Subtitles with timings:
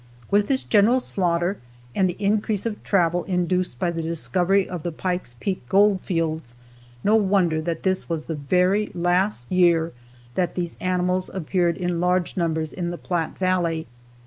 [0.31, 1.57] With this general slaughter
[1.93, 6.55] and the increase of travel induced by the discovery of the Pike's Peak gold fields,
[7.03, 9.93] no wonder that this was the very last year
[10.33, 13.85] that these animals appeared in large numbers in the Platte valley.